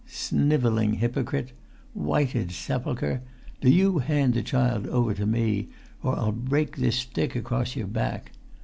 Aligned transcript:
"Snivelling 0.07 0.93
hypocrite! 0.95 1.51
Whited 1.93 2.51
sepulchre! 2.51 3.21
Do 3.61 3.69
you 3.69 3.99
hand 3.99 4.33
the 4.33 4.41
child 4.41 4.87
over 4.87 5.13
to 5.13 5.27
me, 5.27 5.69
or 6.01 6.15
I'll 6.15 6.31
break 6.31 6.77
this 6.77 6.95
stick 6.95 7.35
across 7.35 7.75
your 7.75 7.85
back. 7.85 8.31